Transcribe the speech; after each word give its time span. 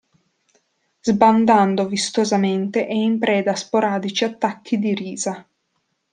Sbandando 1.03 1.85
vistosamente 1.87 2.87
e 2.87 2.95
in 2.95 3.19
preda 3.19 3.51
a 3.51 3.55
sporadici 3.55 4.23
attacchi 4.23 4.79
di 4.79 4.95
risa. 4.95 5.47